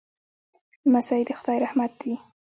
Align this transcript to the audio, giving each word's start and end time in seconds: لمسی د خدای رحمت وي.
لمسی 0.85 1.21
د 1.27 1.29
خدای 1.39 1.57
رحمت 1.65 1.93
وي. 2.05 2.15